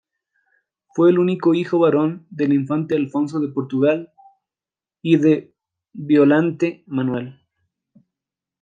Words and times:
Fue 0.95 1.11
el 1.11 1.19
único 1.19 1.53
hijo 1.53 1.77
varón 1.77 2.25
del 2.31 2.53
infante 2.53 2.95
Alfonso 2.95 3.39
de 3.39 3.49
Portugal 3.49 4.11
y 5.03 5.17
de 5.17 5.53
Violante 5.93 6.83
Manuel. 6.87 7.39